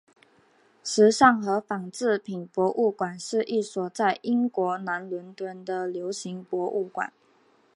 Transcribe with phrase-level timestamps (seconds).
[0.83, 7.13] 时尚和纺织品博物馆是一所在英国南伦敦的流行博物馆。